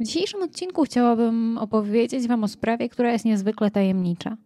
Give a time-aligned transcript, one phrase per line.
[0.00, 4.36] W dzisiejszym odcinku chciałabym opowiedzieć Wam o sprawie, która jest niezwykle tajemnicza.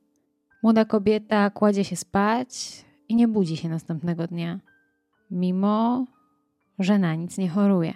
[0.62, 4.60] Młoda kobieta kładzie się spać i nie budzi się następnego dnia,
[5.30, 6.04] mimo
[6.78, 7.94] że na nic nie choruje.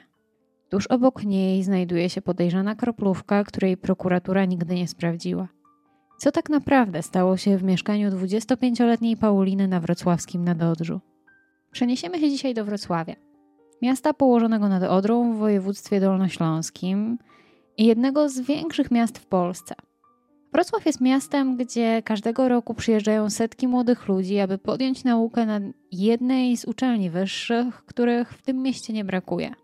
[0.71, 5.49] Tuż obok niej znajduje się podejrzana kroplówka, której prokuratura nigdy nie sprawdziła.
[6.19, 11.01] Co tak naprawdę stało się w mieszkaniu 25-letniej Pauliny na wrocławskim Nadodrzu?
[11.71, 13.15] Przeniesiemy się dzisiaj do Wrocławia,
[13.83, 17.19] miasta położonego nad Odrą w województwie dolnośląskim
[17.85, 19.75] jednego z większych miast w Polsce.
[20.53, 25.61] Wrocław jest miastem, gdzie każdego roku przyjeżdżają setki młodych ludzi, aby podjąć naukę na
[25.93, 29.55] jednej z uczelni wyższych, których w tym mieście nie brakuje.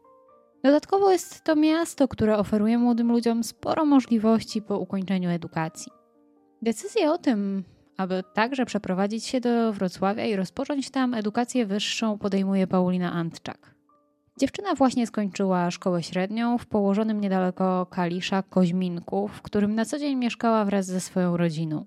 [0.65, 5.93] Dodatkowo jest to miasto, które oferuje młodym ludziom sporo możliwości po ukończeniu edukacji.
[6.63, 7.65] Decyzję o tym,
[7.97, 13.75] aby także przeprowadzić się do Wrocławia i rozpocząć tam edukację wyższą, podejmuje Paulina Antczak.
[14.39, 20.17] Dziewczyna właśnie skończyła szkołę średnią w położonym niedaleko Kalisza Koźminku, w którym na co dzień
[20.17, 21.85] mieszkała wraz ze swoją rodziną.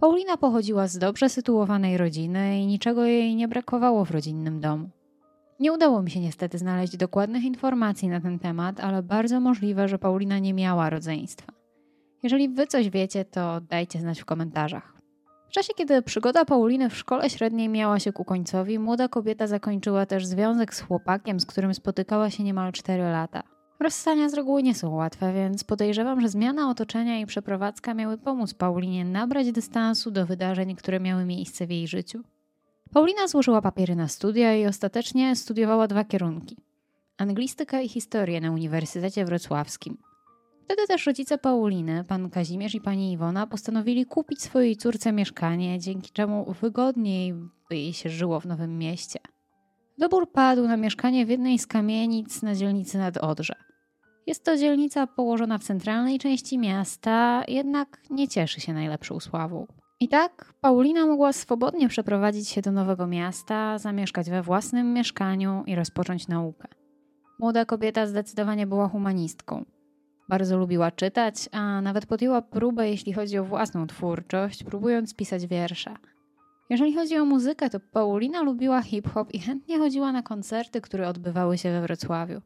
[0.00, 4.90] Paulina pochodziła z dobrze sytuowanej rodziny i niczego jej nie brakowało w rodzinnym domu.
[5.60, 9.98] Nie udało mi się niestety znaleźć dokładnych informacji na ten temat, ale bardzo możliwe, że
[9.98, 11.52] Paulina nie miała rodzeństwa.
[12.22, 14.95] Jeżeli wy coś wiecie, to dajcie znać w komentarzach.
[15.48, 20.06] W czasie, kiedy przygoda Pauliny w szkole średniej miała się ku końcowi, młoda kobieta zakończyła
[20.06, 23.42] też związek z chłopakiem, z którym spotykała się niemal 4 lata.
[23.80, 28.54] Rozstania z reguły nie są łatwe, więc podejrzewam, że zmiana otoczenia i przeprowadzka miały pomóc
[28.54, 32.22] Paulinie nabrać dystansu do wydarzeń, które miały miejsce w jej życiu.
[32.92, 36.56] Paulina złożyła papiery na studia i ostatecznie studiowała dwa kierunki:
[37.18, 39.96] anglistykę i historię na Uniwersytecie Wrocławskim.
[40.66, 46.10] Wtedy też rodzice Pauliny, pan Kazimierz i pani Iwona, postanowili kupić swojej córce mieszkanie, dzięki
[46.10, 47.34] czemu wygodniej
[47.70, 49.18] jej się żyło w nowym mieście.
[49.98, 53.54] Dobór padł na mieszkanie w jednej z kamienic na dzielnicy nad Odrze.
[54.26, 59.66] Jest to dzielnica położona w centralnej części miasta, jednak nie cieszy się najlepszą sławą.
[60.00, 65.74] I tak Paulina mogła swobodnie przeprowadzić się do nowego miasta, zamieszkać we własnym mieszkaniu i
[65.74, 66.68] rozpocząć naukę.
[67.38, 69.64] Młoda kobieta zdecydowanie była humanistką.
[70.28, 75.94] Bardzo lubiła czytać, a nawet podjęła próbę, jeśli chodzi o własną twórczość, próbując pisać wiersze.
[76.70, 81.58] Jeżeli chodzi o muzykę, to Paulina lubiła hip-hop i chętnie chodziła na koncerty, które odbywały
[81.58, 82.40] się we Wrocławiu.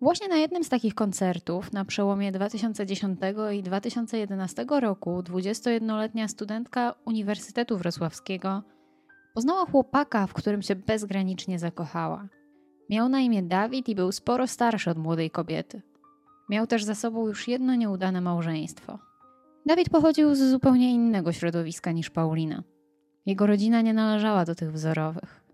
[0.00, 3.20] Właśnie na jednym z takich koncertów, na przełomie 2010
[3.52, 8.62] i 2011 roku, 21-letnia studentka Uniwersytetu Wrocławskiego
[9.34, 12.28] poznała chłopaka, w którym się bezgranicznie zakochała.
[12.90, 15.82] Miał na imię Dawid i był sporo starszy od młodej kobiety.
[16.50, 18.98] Miał też za sobą już jedno nieudane małżeństwo.
[19.66, 22.62] Dawid pochodził z zupełnie innego środowiska niż Paulina.
[23.26, 25.44] Jego rodzina nie należała do tych wzorowych.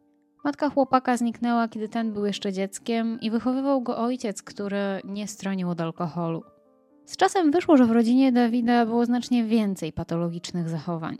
[0.44, 5.70] Matka chłopaka zniknęła, kiedy ten był jeszcze dzieckiem i wychowywał go ojciec, który nie stronił
[5.70, 6.42] od alkoholu.
[7.04, 11.16] Z czasem wyszło, że w rodzinie Dawida było znacznie więcej patologicznych zachowań.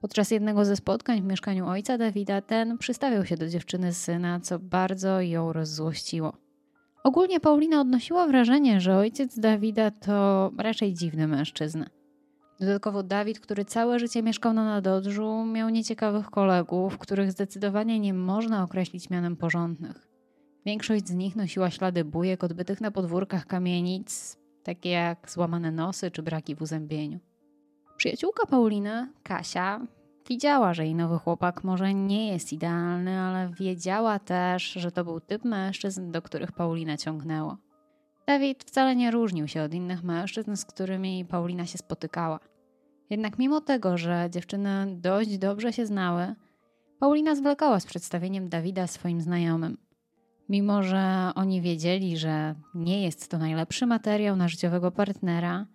[0.00, 4.58] Podczas jednego ze spotkań w mieszkaniu ojca Dawida ten przystawiał się do dziewczyny syna, co
[4.58, 6.43] bardzo ją rozzłościło.
[7.04, 11.86] Ogólnie Paulina odnosiła wrażenie, że ojciec Dawida to raczej dziwny mężczyzna.
[12.60, 18.62] Dodatkowo Dawid, który całe życie mieszkał na Nadodrzu, miał nieciekawych kolegów, których zdecydowanie nie można
[18.62, 20.08] określić mianem porządnych.
[20.66, 26.22] Większość z nich nosiła ślady bujek odbytych na podwórkach kamienic, takie jak złamane nosy czy
[26.22, 27.18] braki w uzębieniu.
[27.96, 29.86] Przyjaciółka Pauliny, Kasia,
[30.28, 35.20] widziała, że jej nowy chłopak może nie jest idealny, ale wiedziała też, że to był
[35.20, 37.56] typ mężczyzn, do których Paulina ciągnęło.
[38.26, 42.40] Dawid wcale nie różnił się od innych mężczyzn, z którymi Paulina się spotykała.
[43.10, 46.34] Jednak mimo tego, że dziewczyny dość dobrze się znały,
[47.00, 49.76] Paulina zwlekała z przedstawieniem Dawida swoim znajomym.
[50.48, 55.66] Mimo, że oni wiedzieli, że nie jest to najlepszy materiał na życiowego partnera,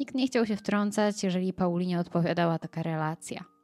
[0.00, 3.55] nikt nie chciał się wtrącać, jeżeli Paulinie odpowiadała taka relacja.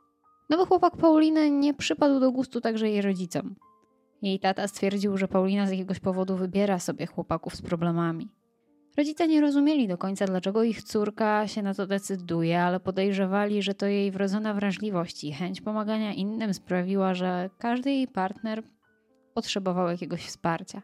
[0.52, 3.54] Nowy chłopak Pauliny nie przypadł do gustu także jej rodzicom.
[4.22, 8.28] Jej tata stwierdził, że Paulina z jakiegoś powodu wybiera sobie chłopaków z problemami.
[8.96, 13.74] Rodzice nie rozumieli do końca, dlaczego ich córka się na to decyduje, ale podejrzewali, że
[13.74, 18.62] to jej wrodzona wrażliwość i chęć pomagania innym sprawiła, że każdy jej partner
[19.34, 20.82] potrzebował jakiegoś wsparcia.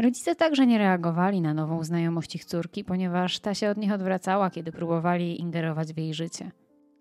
[0.00, 4.50] Rodzice także nie reagowali na nową znajomość ich córki, ponieważ ta się od nich odwracała,
[4.50, 6.50] kiedy próbowali ingerować w jej życie.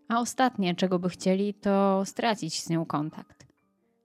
[0.09, 3.48] A ostatnie, czego by chcieli, to stracić z nią kontakt.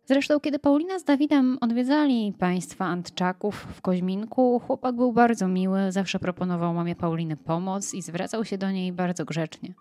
[0.04, 6.18] Zresztą, kiedy Paulina z Dawidem odwiedzali państwa Antczaków w Koźminku, chłopak był bardzo miły, zawsze
[6.18, 9.74] proponował mamie Pauliny pomoc i zwracał się do niej bardzo grzecznie.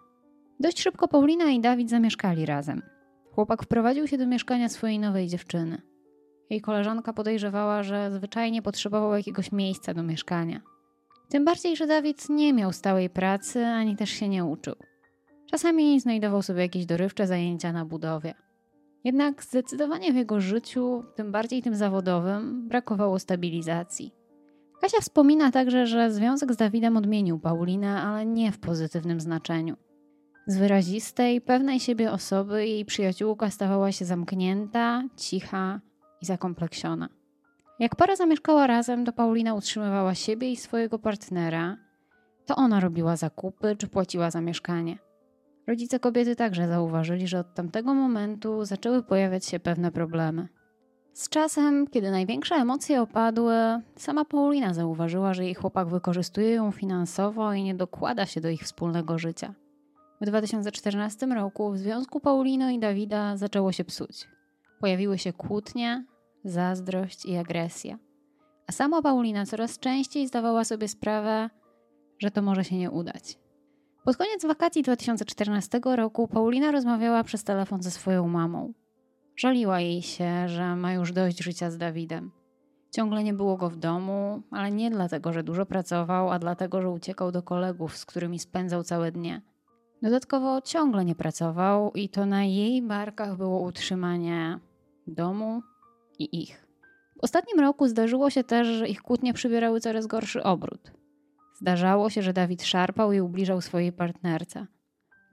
[0.60, 2.82] Dość szybko Paulina i Dawid zamieszkali razem.
[3.32, 5.82] Chłopak wprowadził się do mieszkania swojej nowej dziewczyny.
[6.50, 10.62] Jej koleżanka podejrzewała, że zwyczajnie potrzebował jakiegoś miejsca do mieszkania.
[11.30, 14.76] Tym bardziej, że Dawid nie miał stałej pracy ani też się nie uczył.
[15.52, 18.34] Czasami znajdował sobie jakieś dorywcze zajęcia na budowie.
[19.04, 24.14] Jednak zdecydowanie w jego życiu, tym bardziej tym zawodowym, brakowało stabilizacji.
[24.82, 29.76] Kasia wspomina także, że związek z Dawidem odmienił Paulinę, ale nie w pozytywnym znaczeniu.
[30.48, 35.82] Z wyrazistej, pewnej siebie osoby jej przyjaciółka stawała się zamknięta, cicha
[36.22, 37.10] i zakompleksiona.
[37.80, 41.78] Jak para zamieszkała razem, to Paulina utrzymywała siebie i swojego partnera.
[42.46, 45.11] To ona robiła zakupy czy płaciła za mieszkanie.
[45.68, 50.48] Rodzice kobiety także zauważyli, że od tamtego momentu zaczęły pojawiać się pewne problemy.
[51.14, 53.54] Z czasem, kiedy największe emocje opadły,
[53.96, 58.62] sama Paulina zauważyła, że jej chłopak wykorzystuje ją finansowo i nie dokłada się do ich
[58.62, 59.54] wspólnego życia.
[60.22, 64.28] W 2014 roku w związku Paulino i Dawida zaczęło się psuć.
[64.80, 66.06] Pojawiły się kłótnie,
[66.44, 67.98] zazdrość i agresja.
[68.68, 71.50] A sama Paulina coraz częściej zdawała sobie sprawę,
[72.20, 73.41] że to może się nie udać.
[74.04, 78.74] Pod koniec wakacji 2014 roku Paulina rozmawiała przez telefon ze swoją mamą.
[79.36, 82.32] Żaliła jej się, że ma już dość życia z Dawidem.
[82.92, 86.90] Ciągle nie było go w domu, ale nie dlatego, że dużo pracował, a dlatego, że
[86.90, 89.42] uciekał do kolegów, z którymi spędzał całe dnie.
[90.02, 94.60] Dodatkowo ciągle nie pracował i to na jej barkach było utrzymanie
[95.08, 95.62] domu
[96.20, 96.68] i ich.
[97.16, 101.01] W ostatnim roku zdarzyło się też, że ich kłótnie przybierały coraz gorszy obrót.
[101.62, 104.68] Zdarzało się, że Dawid szarpał i ubliżał swojej partnerce.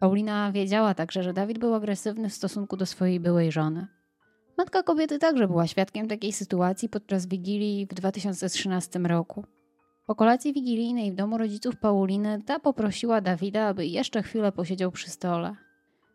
[0.01, 3.87] Paulina wiedziała także, że Dawid był agresywny w stosunku do swojej byłej żony.
[4.59, 9.45] Matka kobiety także była świadkiem takiej sytuacji podczas wigilii w 2013 roku.
[10.07, 15.11] Po kolacji wigilijnej w domu rodziców Pauliny ta poprosiła Dawida, aby jeszcze chwilę posiedział przy
[15.11, 15.57] stole.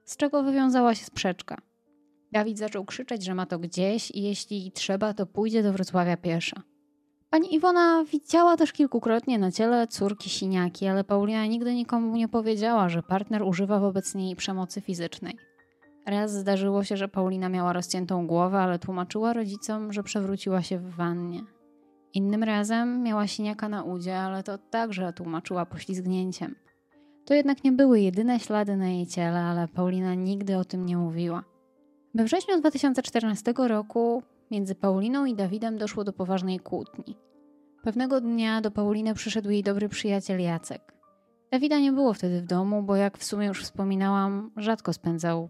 [0.05, 1.57] Z czego wywiązała się sprzeczka.
[2.31, 6.72] Dawid zaczął krzyczeć, że ma to gdzieś i jeśli trzeba, to pójdzie do Wrocławia pieszo.
[7.33, 12.89] Pani Iwona widziała też kilkukrotnie na ciele córki siniaki, ale Paulina nigdy nikomu nie powiedziała,
[12.89, 15.37] że partner używa wobec niej przemocy fizycznej.
[16.05, 20.95] Raz zdarzyło się, że Paulina miała rozciętą głowę, ale tłumaczyła rodzicom, że przewróciła się w
[20.95, 21.41] wannie.
[22.13, 26.55] Innym razem miała siniaka na udzie, ale to także tłumaczyła poślizgnięciem.
[27.25, 30.97] To jednak nie były jedyne ślady na jej ciele, ale Paulina nigdy o tym nie
[30.97, 31.43] mówiła.
[32.15, 37.17] We wrześniu 2014 roku między Pauliną i Dawidem doszło do poważnej kłótni.
[37.83, 40.93] Pewnego dnia do Pauliny przyszedł jej dobry przyjaciel Jacek.
[41.51, 45.49] Dawida nie było wtedy w domu, bo jak w sumie już wspominałam, rzadko spędzał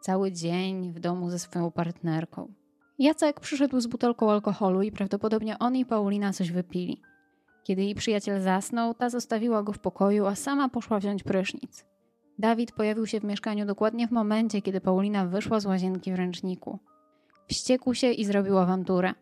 [0.00, 2.52] cały dzień w domu ze swoją partnerką.
[2.98, 7.02] Jacek przyszedł z butelką alkoholu i prawdopodobnie on i Paulina coś wypili.
[7.64, 11.84] Kiedy jej przyjaciel zasnął, ta zostawiła go w pokoju, a sama poszła wziąć prysznic.
[12.38, 16.78] Dawid pojawił się w mieszkaniu dokładnie w momencie, kiedy Paulina wyszła z łazienki w ręczniku.
[17.48, 19.14] Wściekł się i zrobił awanturę.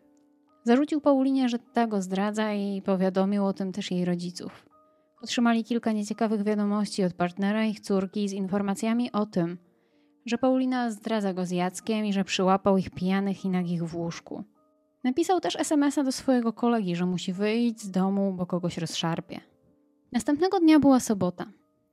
[0.63, 4.65] Zarzucił Paulinie, że ta go zdradza i powiadomił o tym też jej rodziców.
[5.21, 9.57] Otrzymali kilka nieciekawych wiadomości od partnera ich córki z informacjami o tym,
[10.25, 14.43] że Paulina zdradza go z Jackiem i że przyłapał ich pijanych i nagich w łóżku.
[15.03, 19.39] Napisał też SMS-a do swojego kolegi, że musi wyjść z domu, bo kogoś rozszarpie.
[20.11, 21.45] Następnego dnia była sobota.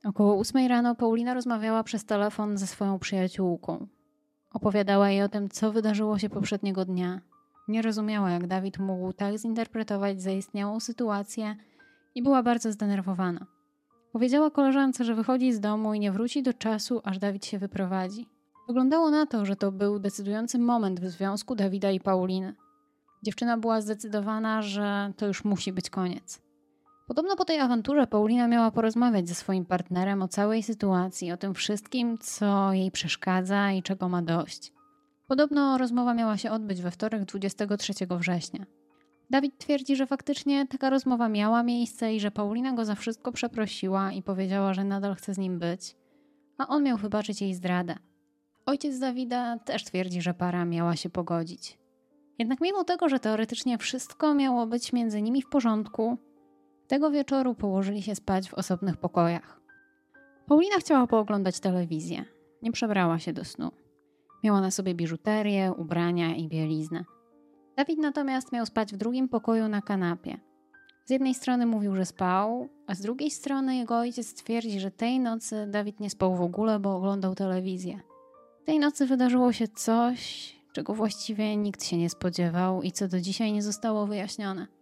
[0.04, 3.86] Około ósmej rano Paulina rozmawiała przez telefon ze swoją przyjaciółką.
[4.54, 7.20] Opowiadała jej o tym, co wydarzyło się poprzedniego dnia.
[7.68, 11.56] Nie rozumiała, jak Dawid mógł tak zinterpretować zaistniałą sytuację
[12.14, 13.46] i była bardzo zdenerwowana.
[14.12, 18.26] Powiedziała koleżance, że wychodzi z domu i nie wróci do czasu, aż Dawid się wyprowadzi.
[18.66, 22.54] Wyglądało na to, że to był decydujący moment w związku Dawida i Pauliny.
[23.22, 26.42] Dziewczyna była zdecydowana, że to już musi być koniec.
[27.06, 31.54] Podobno po tej awanturze Paulina miała porozmawiać ze swoim partnerem o całej sytuacji, o tym
[31.54, 34.72] wszystkim, co jej przeszkadza i czego ma dość.
[35.26, 38.66] Podobno rozmowa miała się odbyć we wtorek 23 września.
[39.30, 44.12] Dawid twierdzi, że faktycznie taka rozmowa miała miejsce i że Paulina go za wszystko przeprosiła
[44.12, 45.96] i powiedziała, że nadal chce z nim być,
[46.58, 47.96] a on miał wybaczyć jej zdradę.
[48.66, 51.78] Ojciec Dawida też twierdzi, że para miała się pogodzić.
[52.38, 56.18] Jednak mimo tego, że teoretycznie wszystko miało być między nimi w porządku,
[56.92, 59.60] tego wieczoru położyli się spać w osobnych pokojach.
[60.46, 62.24] Paulina chciała pooglądać telewizję.
[62.62, 63.70] Nie przebrała się do snu.
[64.44, 67.04] Miała na sobie biżuterię, ubrania i bieliznę.
[67.76, 70.38] Dawid natomiast miał spać w drugim pokoju na kanapie.
[71.04, 75.20] Z jednej strony mówił, że spał, a z drugiej strony jego ojciec twierdzi, że tej
[75.20, 78.00] nocy Dawid nie spał w ogóle, bo oglądał telewizję.
[78.64, 83.52] Tej nocy wydarzyło się coś, czego właściwie nikt się nie spodziewał i co do dzisiaj
[83.52, 84.81] nie zostało wyjaśnione.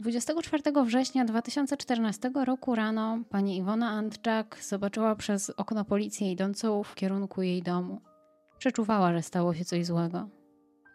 [0.00, 7.42] 24 września 2014 roku rano pani Iwona Antczak zobaczyła przez okno policję idącą w kierunku
[7.42, 8.00] jej domu.
[8.58, 10.28] Przeczuwała, że stało się coś złego.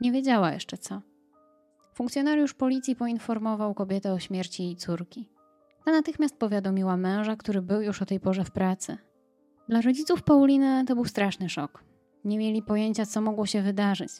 [0.01, 1.01] Nie wiedziała jeszcze co.
[1.93, 5.29] Funkcjonariusz policji poinformował kobietę o śmierci jej córki.
[5.85, 8.97] Ta natychmiast powiadomiła męża, który był już o tej porze w pracy.
[9.69, 11.83] Dla rodziców Pauliny to był straszny szok.
[12.23, 14.11] Nie mieli pojęcia, co mogło się wydarzyć.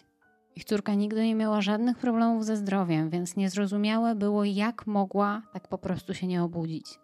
[0.56, 5.68] Ich córka nigdy nie miała żadnych problemów ze zdrowiem, więc niezrozumiałe było, jak mogła tak
[5.68, 7.00] po prostu się nie obudzić.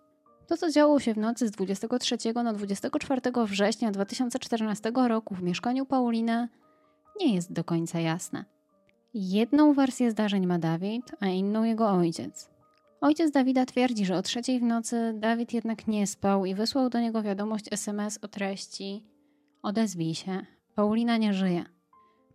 [0.48, 5.86] To, co działo się w nocy z 23 na 24 września 2014 roku w mieszkaniu
[5.86, 6.50] Pauliny,
[7.20, 8.46] nie jest do końca jasne.
[9.14, 12.50] Jedną wersję zdarzeń ma Dawid, a inną jego ojciec.
[13.02, 17.00] Ojciec Dawida twierdzi, że o trzeciej w nocy Dawid jednak nie spał i wysłał do
[17.00, 19.04] niego wiadomość SMS o treści:
[19.64, 21.66] Odezwij się, Paulina nie żyje.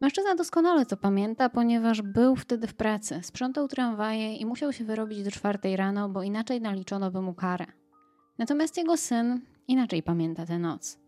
[0.00, 5.22] Mężczyzna doskonale to pamięta, ponieważ był wtedy w pracy, sprzątał tramwaje i musiał się wyrobić
[5.22, 7.66] do czwartej rano, bo inaczej naliczono by mu karę.
[8.38, 10.98] Natomiast jego syn inaczej pamięta tę noc.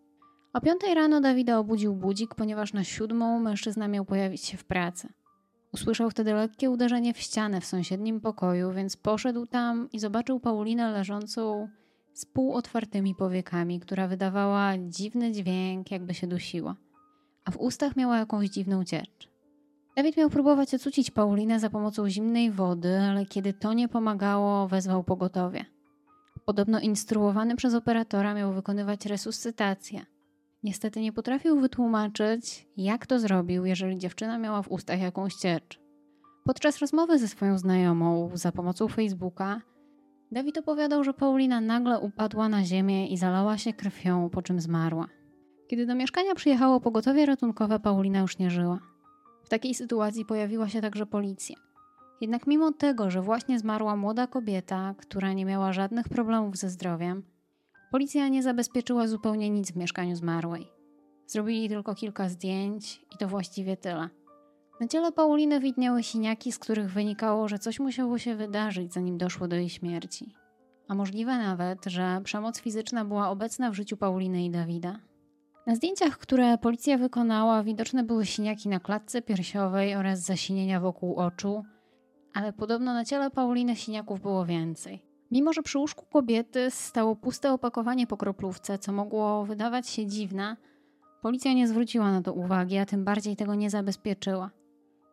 [0.52, 5.08] O piątej rano Dawida obudził budzik, ponieważ na siódmą mężczyzna miał pojawić się w pracy.
[5.72, 10.92] Usłyszał wtedy lekkie uderzenie w ścianę w sąsiednim pokoju, więc poszedł tam i zobaczył Paulinę
[10.92, 11.68] leżącą
[12.12, 16.76] z półotwartymi powiekami, która wydawała dziwny dźwięk, jakby się dusiła
[17.48, 19.30] a w ustach miała jakąś dziwną ciecz.
[19.96, 25.04] Dawid miał próbować ocucić Paulinę za pomocą zimnej wody, ale kiedy to nie pomagało, wezwał
[25.04, 25.64] pogotowie.
[26.44, 30.06] Podobno instruowany przez operatora miał wykonywać resuscytację.
[30.62, 35.80] Niestety nie potrafił wytłumaczyć, jak to zrobił, jeżeli dziewczyna miała w ustach jakąś ciecz.
[36.44, 39.60] Podczas rozmowy ze swoją znajomą za pomocą Facebooka,
[40.32, 45.17] Dawid opowiadał, że Paulina nagle upadła na ziemię i zalała się krwią, po czym zmarła.
[45.68, 48.78] Kiedy do mieszkania przyjechało pogotowie ratunkowe, Paulina już nie żyła.
[49.44, 51.56] W takiej sytuacji pojawiła się także policja.
[52.20, 57.22] Jednak mimo tego, że właśnie zmarła młoda kobieta, która nie miała żadnych problemów ze zdrowiem,
[57.90, 60.66] policja nie zabezpieczyła zupełnie nic w mieszkaniu zmarłej.
[61.26, 64.08] Zrobili tylko kilka zdjęć i to właściwie tyle.
[64.80, 69.48] Na ciele Pauliny widniały siniaki, z których wynikało, że coś musiało się wydarzyć, zanim doszło
[69.48, 70.34] do jej śmierci.
[70.88, 75.07] A możliwe nawet, że przemoc fizyczna była obecna w życiu Pauliny i Dawida.
[75.68, 81.64] Na zdjęciach, które policja wykonała, widoczne były siniaki na klatce piersiowej oraz zasinienia wokół oczu,
[82.34, 85.02] ale podobno na ciele Pauliny siniaków było więcej.
[85.30, 90.56] Mimo, że przy łóżku kobiety stało puste opakowanie po kroplówce, co mogło wydawać się dziwne,
[91.22, 94.50] policja nie zwróciła na to uwagi, a tym bardziej tego nie zabezpieczyła.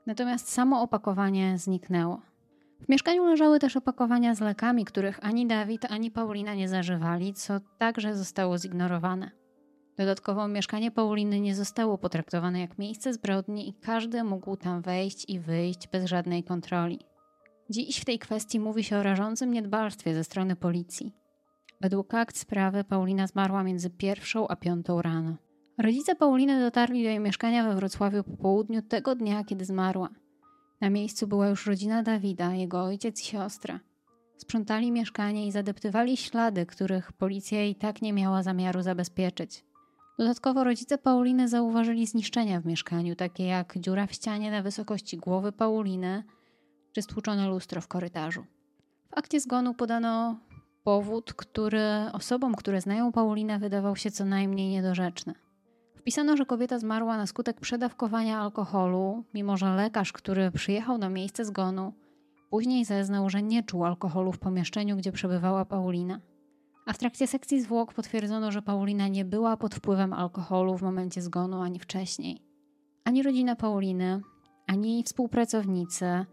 [0.05, 2.21] Natomiast samo opakowanie zniknęło.
[2.81, 7.59] W mieszkaniu leżały też opakowania z lekami, których ani Dawid, ani Paulina nie zażywali, co
[7.77, 9.44] także zostało zignorowane.
[9.97, 15.39] Dodatkowo mieszkanie Pauliny nie zostało potraktowane jak miejsce zbrodni i każdy mógł tam wejść i
[15.39, 16.99] wyjść bez żadnej kontroli.
[17.69, 21.13] Dziś w tej kwestii mówi się o rażącym niedbalstwie ze strony policji.
[21.81, 25.35] Według akt sprawy Paulina zmarła między pierwszą a piątą rano.
[25.77, 30.09] Rodzice Pauliny dotarli do jej mieszkania we Wrocławiu po południu tego dnia, kiedy zmarła.
[30.81, 33.79] Na miejscu była już rodzina Dawida, jego ojciec i siostra.
[34.37, 39.63] Sprzątali mieszkanie i zadeptywali ślady, których policja i tak nie miała zamiaru zabezpieczyć.
[40.17, 45.51] Dodatkowo rodzice Pauliny zauważyli zniszczenia w mieszkaniu, takie jak dziura w ścianie na wysokości głowy
[45.51, 46.23] Pauliny
[46.91, 48.45] czy stłuczone lustro w korytarzu.
[49.09, 50.39] W akcie zgonu podano
[50.83, 55.33] powód, który osobom, które znają Paulinę, wydawał się co najmniej niedorzeczny.
[55.95, 61.45] Wpisano, że kobieta zmarła na skutek przedawkowania alkoholu, mimo że lekarz, który przyjechał na miejsce
[61.45, 61.93] zgonu,
[62.49, 66.19] później zeznał, że nie czuł alkoholu w pomieszczeniu, gdzie przebywała Paulina.
[66.85, 71.21] A w trakcie sekcji zwłok potwierdzono, że Paulina nie była pod wpływem alkoholu w momencie
[71.21, 72.41] zgonu ani wcześniej.
[73.03, 74.21] Ani rodzina Pauliny,
[74.67, 76.25] ani jej współpracownicy,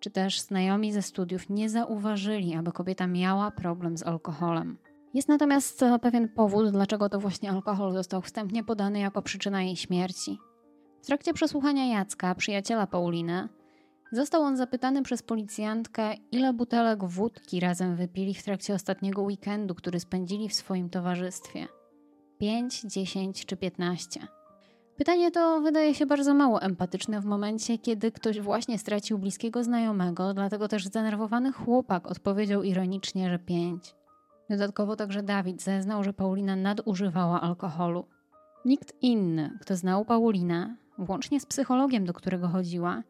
[0.00, 4.78] czy też znajomi ze studiów nie zauważyli, aby kobieta miała problem z alkoholem.
[5.14, 10.38] Jest natomiast pewien powód, dlaczego to właśnie alkohol został wstępnie podany jako przyczyna jej śmierci.
[11.02, 13.48] W trakcie przesłuchania Jacka, przyjaciela Pauliny,
[14.12, 20.00] Został on zapytany przez policjantkę, ile butelek wódki razem wypili w trakcie ostatniego weekendu, który
[20.00, 21.66] spędzili w swoim towarzystwie.
[22.38, 24.20] 5, 10 czy 15.
[24.96, 30.34] Pytanie to wydaje się bardzo mało empatyczne w momencie, kiedy ktoś właśnie stracił bliskiego znajomego,
[30.34, 33.94] dlatego też zdenerwowany chłopak odpowiedział ironicznie, że 5.
[34.50, 38.04] Dodatkowo także Dawid zeznał, że Paulina nadużywała alkoholu.
[38.64, 43.02] Nikt inny, kto znał Paulinę, włącznie z psychologiem, do którego chodziła,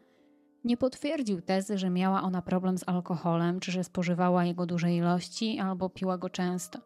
[0.65, 5.59] Nie potwierdził tezy, że miała ona problem z alkoholem, czy że spożywała jego duże ilości,
[5.59, 6.79] albo piła go często.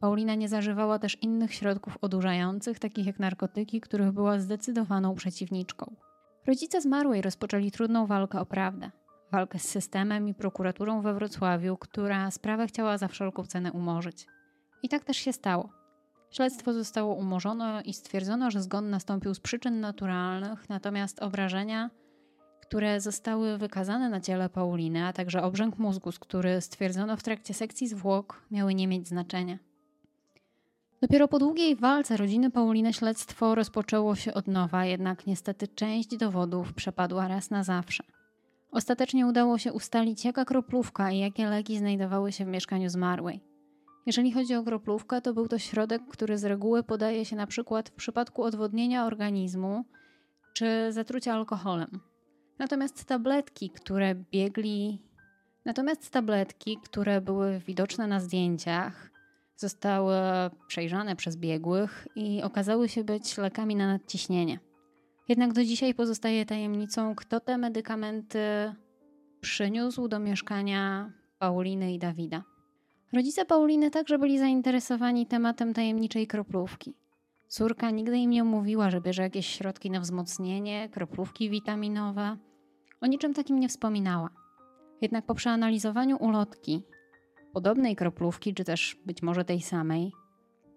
[0.00, 5.96] Paulina nie zażywała też innych środków odurzających, takich jak narkotyki, których była zdecydowaną przeciwniczką.
[6.46, 8.90] Rodzice zmarłej rozpoczęli trudną walkę o prawdę.
[9.32, 14.26] Walkę z systemem i prokuraturą we Wrocławiu, która sprawę chciała za wszelką cenę umorzyć.
[14.82, 15.68] I tak też się stało.
[16.30, 21.90] Śledztwo zostało umorzone i stwierdzono, że zgon nastąpił z przyczyn naturalnych, natomiast obrażenia,
[22.70, 27.88] które zostały wykazane na ciele Pauliny, a także obrzęk mózgu, który stwierdzono w trakcie sekcji
[27.88, 29.58] zwłok, miały nie mieć znaczenia.
[31.02, 36.72] Dopiero po długiej walce rodziny Pauliny śledztwo rozpoczęło się od nowa, jednak niestety część dowodów
[36.74, 38.04] przepadła raz na zawsze.
[38.70, 43.40] Ostatecznie udało się ustalić, jaka kroplówka i jakie leki znajdowały się w mieszkaniu zmarłej.
[44.06, 47.88] Jeżeli chodzi o kroplówkę, to był to środek, który z reguły podaje się na przykład
[47.88, 49.84] w przypadku odwodnienia organizmu
[50.54, 52.09] czy zatrucia alkoholem.
[52.60, 54.98] Natomiast tabletki, które biegli,
[55.64, 59.10] natomiast tabletki, które były widoczne na zdjęciach,
[59.56, 60.14] zostały
[60.66, 64.58] przejrzane przez biegłych i okazały się być lekami na nadciśnienie.
[65.28, 68.38] Jednak do dzisiaj pozostaje tajemnicą, kto te medykamenty
[69.40, 72.42] przyniósł do mieszkania Pauliny i Dawida.
[73.12, 76.94] Rodzice Pauliny także byli zainteresowani tematem tajemniczej kroplówki.
[77.48, 82.36] Córka nigdy im nie mówiła, że bierze jakieś środki na wzmocnienie, kroplówki witaminowe.
[83.00, 84.30] O niczym takim nie wspominała.
[85.00, 86.82] Jednak po przeanalizowaniu ulotki,
[87.52, 90.12] podobnej kroplówki, czy też być może tej samej,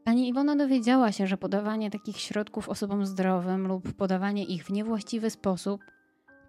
[0.04, 5.30] pani Iwona dowiedziała się, że podawanie takich środków osobom zdrowym lub podawanie ich w niewłaściwy
[5.30, 5.82] sposób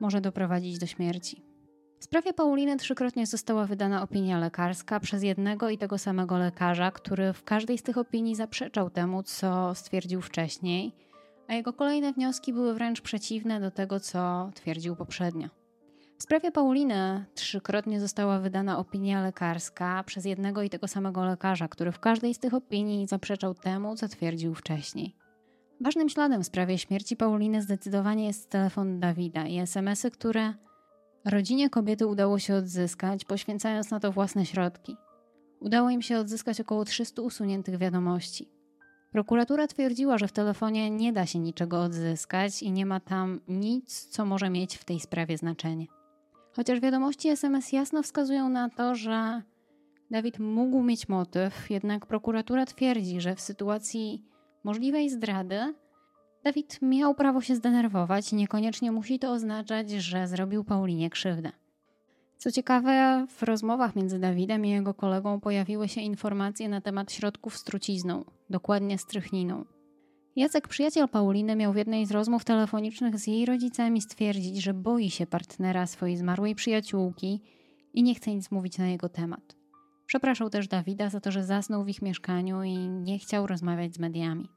[0.01, 1.43] może doprowadzić do śmierci.
[2.01, 7.33] W sprawie Pauliny trzykrotnie została wydana opinia lekarska przez jednego i tego samego lekarza, który
[7.33, 10.93] w każdej z tych opinii zaprzeczał temu, co stwierdził wcześniej,
[11.49, 15.64] a jego kolejne wnioski były wręcz przeciwne do tego, co twierdził poprzednio.
[16.19, 21.93] W sprawie Pauliny trzykrotnie została wydana opinia lekarska przez jednego i tego samego lekarza, który
[21.93, 25.17] w każdej z tych opinii zaprzeczał temu, co twierdził wcześniej.
[25.81, 30.55] Ważnym śladem w sprawie śmierci Pauliny zdecydowanie jest telefon Dawida i SMSy, które
[31.25, 34.97] rodzinie kobiety udało się odzyskać, poświęcając na to własne środki.
[35.61, 38.49] Udało im się odzyskać około 300 usuniętych wiadomości.
[39.13, 44.09] Prokuratura twierdziła, że w telefonie nie da się niczego odzyskać i nie ma tam nic,
[44.09, 45.87] co może mieć w tej sprawie znaczenie.
[46.57, 49.43] Chociaż wiadomości SMS jasno wskazują na to, że
[50.11, 54.25] Dawid mógł mieć motyw, jednak prokuratura twierdzi, że w sytuacji
[54.65, 55.75] możliwej zdrady
[56.45, 61.53] Dawid miał prawo się zdenerwować niekoniecznie musi to oznaczać, że zrobił Paulinie krzywdę.
[62.37, 67.57] Co ciekawe, w rozmowach między Dawidem i jego kolegą pojawiły się informacje na temat środków
[67.57, 69.65] z trucizną, dokładnie strychniną.
[70.37, 75.11] Jacek, przyjaciel Pauliny, miał w jednej z rozmów telefonicznych z jej rodzicami stwierdzić, że boi
[75.11, 77.41] się partnera swojej zmarłej przyjaciółki
[77.93, 79.57] i nie chce nic mówić na jego temat.
[80.07, 83.99] Przepraszał też Dawida za to, że zasnął w ich mieszkaniu i nie chciał rozmawiać z
[83.99, 84.49] mediami.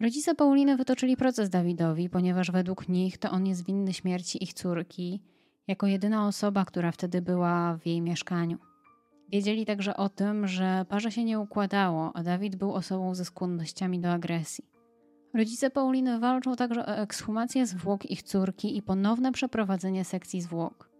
[0.00, 5.22] Rodzice Pauliny wytoczyli proces Dawidowi, ponieważ według nich to on jest winny śmierci ich córki,
[5.68, 8.58] jako jedyna osoba, która wtedy była w jej mieszkaniu.
[9.28, 14.00] Wiedzieli także o tym, że parze się nie układało, a Dawid był osobą ze skłonnościami
[14.00, 14.67] do agresji.
[15.34, 20.90] Rodzice Pauliny walczą także o ekshumację zwłok ich córki i ponowne przeprowadzenie sekcji zwłok.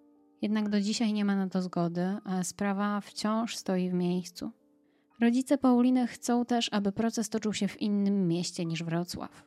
[0.43, 4.51] Jednak do dzisiaj nie ma na to zgody, a sprawa wciąż stoi w miejscu.
[5.21, 9.45] Rodzice Pauliny chcą też, aby proces toczył się w innym mieście niż Wrocław.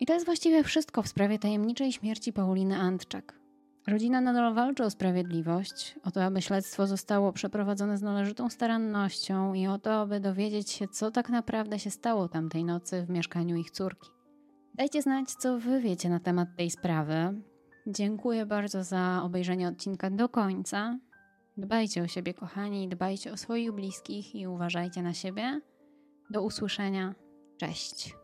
[0.00, 3.40] I to jest właściwie wszystko w sprawie tajemniczej śmierci Pauliny Antczak.
[3.86, 9.66] Rodzina nadal walczy o sprawiedliwość, o to, aby śledztwo zostało przeprowadzone z należytą starannością i
[9.66, 13.70] o to, aby dowiedzieć się, co tak naprawdę się stało tamtej nocy w mieszkaniu ich
[13.70, 14.10] córki.
[14.74, 17.14] Dajcie znać, co wy wiecie na temat tej sprawy.
[17.86, 20.98] Dziękuję bardzo za obejrzenie odcinka do końca.
[21.56, 25.60] Dbajcie o siebie, kochani, dbajcie o swoich bliskich i uważajcie na siebie.
[26.30, 27.14] Do usłyszenia.
[27.56, 28.14] Cześć.